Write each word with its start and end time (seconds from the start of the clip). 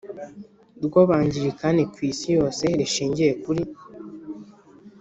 ry 0.85 0.95
Abangilikani 1.03 1.83
ku 1.93 1.99
isi 2.11 2.27
yose 2.37 2.63
rishingiye 2.79 3.31
kuri 3.43 3.63